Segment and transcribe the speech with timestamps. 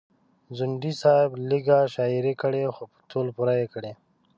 [0.57, 3.91] ځونډي صاحب لیږه شاعري کړې خو په تول پوره یې کړې.